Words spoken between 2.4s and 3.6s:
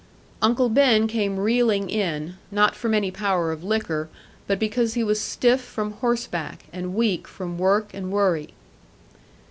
not from any power